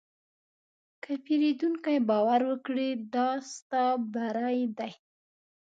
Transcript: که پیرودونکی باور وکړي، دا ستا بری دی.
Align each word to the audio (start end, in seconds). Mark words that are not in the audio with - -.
که 1.03 1.11
پیرودونکی 1.25 1.97
باور 2.09 2.41
وکړي، 2.49 2.89
دا 3.13 3.29
ستا 3.51 3.85
بری 4.13 4.61
دی. 4.77 4.91